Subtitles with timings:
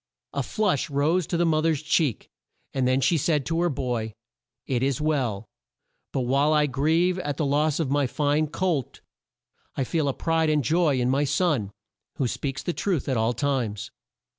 [0.33, 2.31] A flush rose to the mo ther's cheek,
[2.73, 4.15] and then she said to her boy:
[4.65, 5.45] "It is well;
[6.11, 9.01] but while I grieve at the loss of my fine colt,
[9.75, 11.69] I feel a pride and joy in my son,
[12.15, 13.91] who speaks the truth at all times."